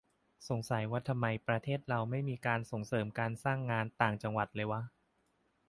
[0.49, 4.81] สงสัยว่าทำไม ประเทศเราไม่มีการส่งเสริมการสร้างงาน ต่างจังหวัดเลยวะ